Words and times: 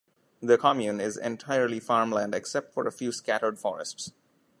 The 0.41 0.57
commune 0.57 0.99
is 0.99 1.15
entirely 1.15 1.79
farmland 1.79 2.33
except 2.33 2.73
for 2.73 2.87
a 2.87 2.91
few 2.91 3.11
scattered 3.11 3.59
forests. 3.59 4.13